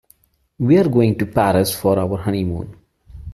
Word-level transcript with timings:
We're 0.57 0.89
going 0.89 1.15
to 1.19 1.27
Paris 1.27 1.75
for 1.79 1.99
our 1.99 2.17
honeymoon. 2.17 2.75